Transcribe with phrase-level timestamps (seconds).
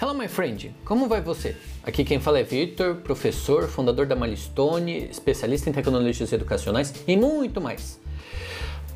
[0.00, 0.72] Hello, my friend!
[0.84, 1.56] Como vai você?
[1.82, 7.60] Aqui quem fala é Victor, professor, fundador da Malistone, especialista em tecnologias educacionais e muito
[7.60, 7.98] mais.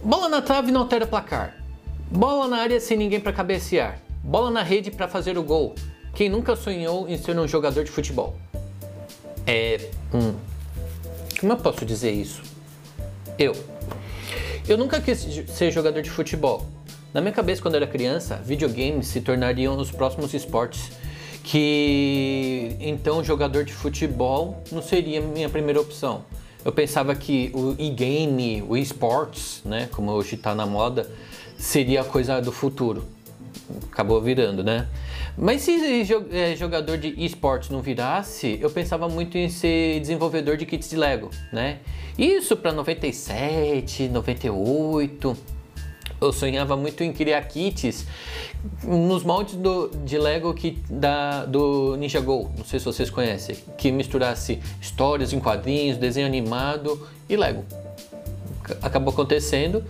[0.01, 1.57] Bola na trave não altera placar.
[2.09, 3.99] Bola na área sem ninguém para cabecear.
[4.23, 5.74] Bola na rede para fazer o gol.
[6.15, 8.37] Quem nunca sonhou em ser um jogador de futebol?
[9.44, 9.90] É.
[10.14, 10.37] Hum,
[11.40, 12.44] como eu posso dizer isso?
[13.37, 13.56] Eu.
[14.69, 16.64] Eu nunca quis ser jogador de futebol.
[17.12, 20.92] Na minha cabeça, quando eu era criança, videogames se tornariam os próximos esportes.
[21.45, 26.25] Que então jogador de futebol não seria minha primeira opção.
[26.65, 31.11] Eu pensava que o e-game, o esportes, né, como hoje está na moda,
[31.59, 33.05] seria a coisa do futuro.
[33.91, 34.88] Acabou virando, né?
[35.37, 40.65] Mas se é, jogador de esportes não virasse, eu pensava muito em ser desenvolvedor de
[40.65, 41.79] kits de Lego, né?
[42.16, 45.37] Isso para 97, 98
[46.23, 48.07] eu sonhava muito em criar kits
[48.85, 53.57] nos moldes do, de Lego que, da, do Ninja Go, não sei se vocês conhecem,
[53.77, 57.65] que misturasse histórias em quadrinhos, desenho animado e Lego.
[58.80, 59.85] Acabou acontecendo,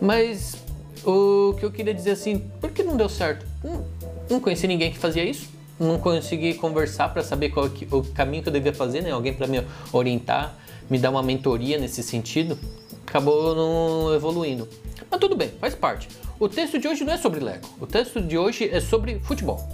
[0.00, 0.56] mas
[1.04, 3.46] o que eu queria dizer assim, por que não deu certo?
[3.62, 3.84] Não,
[4.28, 8.48] não conheci ninguém que fazia isso, não consegui conversar para saber qual o caminho que
[8.48, 9.12] eu devia fazer, né?
[9.12, 10.56] Alguém para me orientar,
[10.90, 12.58] me dar uma mentoria nesse sentido.
[13.06, 14.68] Acabou não evoluindo.
[15.10, 16.08] Mas tudo bem, faz parte.
[16.38, 17.66] O texto de hoje não é sobre Lego.
[17.80, 19.66] O texto de hoje é sobre futebol.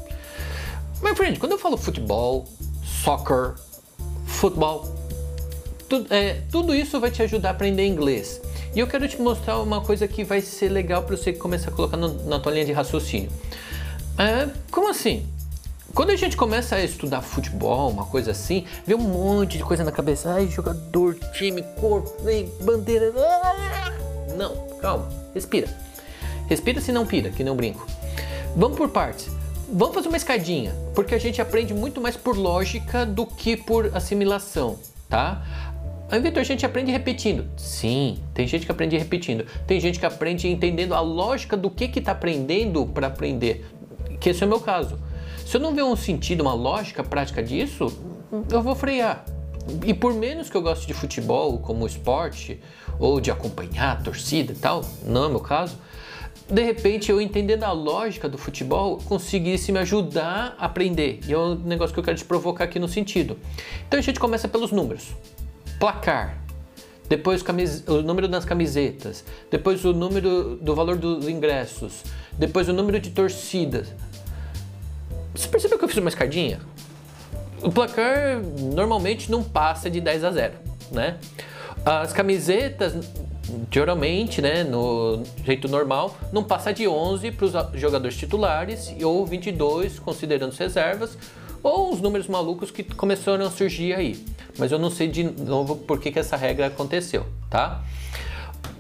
[1.03, 2.47] My friend, quando eu falo futebol,
[2.85, 3.55] soccer,
[4.27, 4.95] futebol,
[5.89, 8.41] tudo, é, tudo isso vai te ajudar a aprender inglês.
[8.75, 11.73] E eu quero te mostrar uma coisa que vai ser legal para você começar a
[11.73, 13.31] colocar no, na tua linha de raciocínio.
[14.17, 15.27] É, como assim?
[15.95, 19.85] Quando a gente começa a estudar futebol, uma coisa assim, vê um monte de coisa
[19.85, 20.33] na cabeça.
[20.33, 22.03] Ai, jogador, time, cor,
[22.63, 23.13] bandeira.
[24.35, 25.07] Não, calma.
[25.35, 25.69] Respira.
[26.49, 27.87] Respira se não pira, que não brinco.
[28.57, 29.29] Vamos por partes.
[29.71, 33.95] Vamos fazer uma escadinha, porque a gente aprende muito mais por lógica do que por
[33.95, 34.79] assimilação,
[35.11, 35.43] tá?
[36.11, 37.47] Aí, Vitor, a gente aprende repetindo.
[37.57, 39.47] Sim, tem gente que aprende repetindo.
[39.67, 43.67] Tem gente que aprende entendendo a lógica do que está aprendendo para aprender.
[44.21, 44.99] Que esse é o meu caso.
[45.47, 47.93] Se eu não ver um sentido, uma lógica prática disso,
[48.51, 49.25] eu vou frear.
[49.85, 52.61] E por menos que eu goste de futebol como esporte,
[52.99, 55.77] ou de acompanhar a torcida e tal, não é meu caso,
[56.49, 61.21] de repente eu entendendo a lógica do futebol conseguisse me ajudar a aprender.
[61.27, 63.39] E é um negócio que eu quero te provocar aqui no sentido.
[63.87, 65.09] Então a gente começa pelos números.
[65.79, 66.39] Placar,
[67.09, 67.45] depois
[67.87, 72.03] o número das camisetas, depois o número do valor dos ingressos,
[72.33, 73.89] depois o número de torcidas.
[75.53, 76.61] Percebeu que eu fiz uma escadinha?
[77.63, 78.41] O placar
[78.75, 80.55] normalmente não passa de 10 a 0,
[80.91, 81.19] né?
[81.85, 82.95] As camisetas,
[83.71, 89.99] geralmente, né, no jeito normal, não passa de 11 para os jogadores titulares ou 22
[89.99, 91.19] considerando as reservas,
[91.63, 94.25] ou os números malucos que começaram a surgir aí.
[94.59, 97.83] Mas eu não sei de novo por que, que essa regra aconteceu, tá?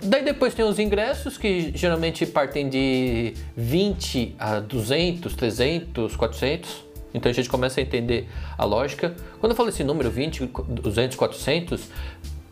[0.03, 7.31] Daí depois tem os ingressos que geralmente partem de 20 a 200, 300, 400 então
[7.31, 9.15] a gente começa a entender a lógica.
[9.39, 11.89] Quando eu falo esse número 20, 200, 400,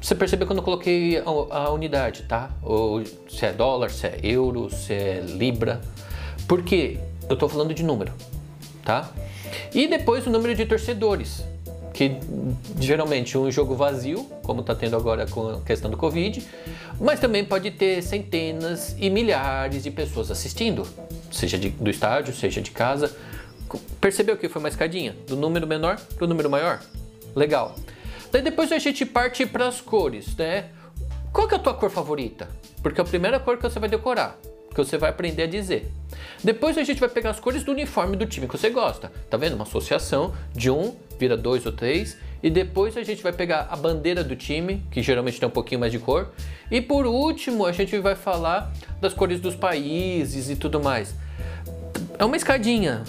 [0.00, 2.50] você percebeu quando eu coloquei a, a unidade, tá?
[2.62, 5.80] Ou se é dólar, se é euro, se é libra.
[6.46, 6.98] Por quê?
[7.28, 8.12] Eu estou falando de número,
[8.84, 9.10] tá?
[9.74, 11.44] E depois o número de torcedores,
[12.00, 12.16] que
[12.78, 16.42] geralmente um jogo vazio, como está tendo agora com a questão do Covid,
[16.98, 20.86] mas também pode ter centenas e milhares de pessoas assistindo,
[21.30, 23.14] seja de, do estádio, seja de casa.
[24.00, 25.14] Percebeu que foi uma escadinha?
[25.26, 26.80] Do número menor para o número maior?
[27.36, 27.76] Legal.
[28.32, 30.70] Daí depois a gente parte para as cores, né?
[31.34, 32.48] Qual que é a tua cor favorita?
[32.82, 34.38] Porque é a primeira cor que você vai decorar,
[34.70, 35.92] que você vai aprender a dizer.
[36.42, 39.12] Depois a gente vai pegar as cores do uniforme do time que você gosta.
[39.28, 39.52] Tá vendo?
[39.52, 42.16] Uma associação de um vira dois ou três.
[42.42, 45.78] E depois a gente vai pegar a bandeira do time, que geralmente tem um pouquinho
[45.78, 46.30] mais de cor.
[46.70, 51.14] E por último, a gente vai falar das cores dos países e tudo mais.
[52.18, 53.04] É uma escadinha.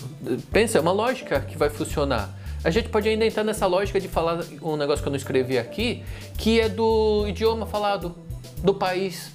[0.51, 2.37] Pensa, é uma lógica que vai funcionar.
[2.63, 5.57] A gente pode ainda entrar nessa lógica de falar um negócio que eu não escrevi
[5.57, 6.03] aqui,
[6.37, 8.15] que é do idioma falado,
[8.63, 9.31] do país.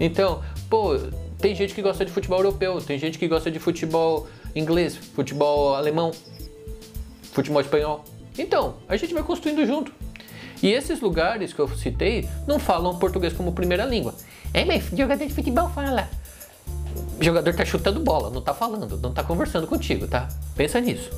[0.00, 0.98] Então, pô,
[1.38, 4.26] tem gente que gosta de futebol europeu, tem gente que gosta de futebol
[4.56, 6.10] inglês, futebol alemão,
[7.32, 8.04] futebol espanhol.
[8.38, 9.92] Então, a gente vai construindo junto.
[10.62, 14.14] E esses lugares que eu citei não falam português como primeira língua.
[14.52, 16.08] É, mas jogador de futebol fala
[17.20, 20.28] o jogador tá chutando bola, não tá falando, não tá conversando contigo, tá?
[20.56, 21.10] Pensa nisso.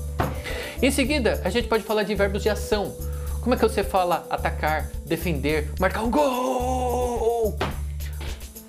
[0.82, 2.92] Em seguida, a gente pode falar de verbos de ação.
[3.40, 7.56] Como é que você fala atacar, defender, marcar um gol,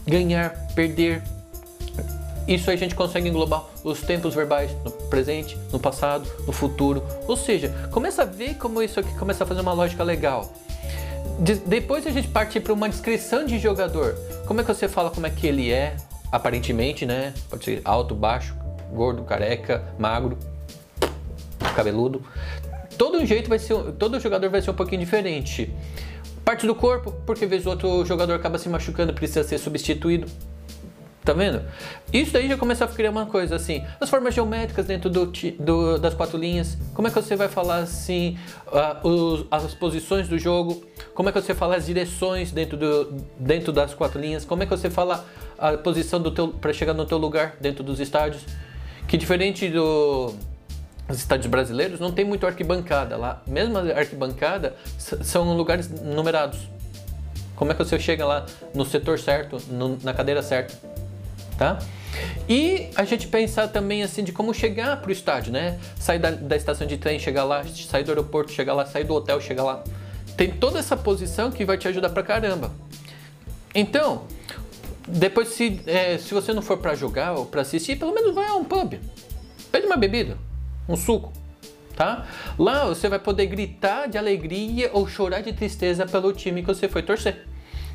[0.06, 1.24] ganhar, perder,
[2.48, 7.04] isso a gente consegue englobar os tempos verbais no presente, no passado, no futuro.
[7.28, 10.52] Ou seja, começa a ver como isso aqui começa a fazer uma lógica legal.
[11.40, 14.16] De, depois a gente parte para uma descrição de jogador.
[14.46, 15.96] Como é que você fala como é que ele é,
[16.32, 17.34] aparentemente, né?
[17.50, 18.56] Pode ser alto, baixo,
[18.92, 20.38] gordo, careca, magro,
[21.76, 22.24] cabeludo.
[22.98, 25.74] Todo jeito vai ser, todo jogador vai ser um pouquinho diferente.
[26.44, 30.28] Parte do corpo, porque vezes o outro jogador acaba se machucando, precisa ser substituído.
[31.24, 31.62] Tá vendo?
[32.12, 35.98] Isso daí já começa a criar uma coisa assim, as formas geométricas dentro do, do,
[35.98, 38.38] das quatro linhas, como é que você vai falar assim,
[38.68, 40.84] uh, os, as posições do jogo,
[41.16, 44.66] como é que você fala as direções dentro, do, dentro das quatro linhas, como é
[44.66, 45.26] que você fala
[45.58, 48.44] a posição do teu para chegar no teu lugar dentro dos estádios,
[49.08, 50.34] que diferente do
[51.08, 56.60] os estádios brasileiros não tem muito arquibancada lá, mesmo a arquibancada são lugares numerados.
[57.56, 60.93] Como é que você chega lá no setor certo, no, na cadeira certa?
[61.58, 61.80] Tá?
[62.48, 65.80] E a gente pensar também assim de como chegar para o estádio, né?
[65.98, 69.14] Sair da, da, estação de trem, chegar lá, sair do aeroporto, chegar lá, sair do
[69.14, 69.84] hotel, chegar lá.
[70.36, 72.72] Tem toda essa posição que vai te ajudar pra caramba.
[73.74, 74.26] Então,
[75.08, 78.48] depois se, é, se você não for para jogar ou para assistir, pelo menos vai
[78.48, 79.00] a um pub.
[79.72, 80.38] Pede uma bebida,
[80.88, 81.32] um suco,
[81.96, 82.28] tá?
[82.60, 86.88] Lá você vai poder gritar de alegria ou chorar de tristeza pelo time que você
[86.88, 87.46] foi torcer.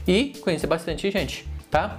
[0.07, 1.99] E conhecer bastante gente tá?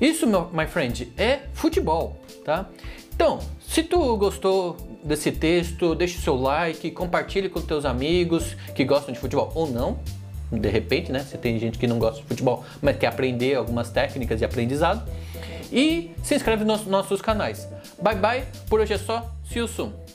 [0.00, 2.66] Isso, meu, my friend, é futebol, tá?
[3.14, 8.84] Então, se tu gostou desse texto, deixe o seu like, compartilhe com teus amigos que
[8.84, 9.98] gostam de futebol ou não.
[10.50, 11.20] De repente, né?
[11.20, 15.02] Você tem gente que não gosta de futebol, mas quer aprender algumas técnicas de aprendizado.
[15.70, 17.68] E se inscreve nos nossos canais.
[18.00, 19.30] Bye bye, por hoje é só.
[19.44, 20.07] See you soon.